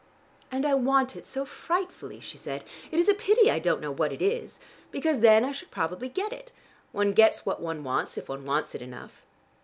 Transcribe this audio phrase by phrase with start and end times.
[0.51, 2.63] "And I want it so frightfully," she said.
[2.89, 4.59] "It is a pity I don't know what it is.
[4.89, 6.51] Because then I should probably get it.
[6.91, 9.27] One gets what one wants if one wants enough."